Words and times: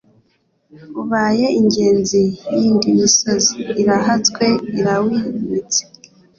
Ubaye 1.01 1.47
ingenzi 1.59 2.21
y'indi 2.57 2.87
misozi 2.97 3.55
Irahatswe 3.81 4.45
irawimitse, 4.79 5.81